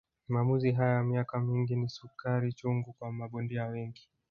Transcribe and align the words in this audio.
Maamuzi 0.29 0.71
haya 0.71 0.93
ya 0.95 1.03
miaka 1.03 1.39
mingi 1.39 1.75
ni 1.75 1.89
sukari 1.89 2.53
chungu 2.53 2.93
kwa 2.99 3.11
mabondia 3.11 3.65
wengi 3.65 4.09